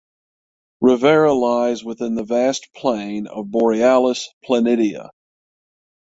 Rivera 0.81 1.31
lies 1.31 1.83
within 1.83 2.15
the 2.15 2.23
vast 2.23 2.69
plain 2.75 3.27
of 3.27 3.51
Borealis 3.51 4.33
Planitia. 4.43 5.11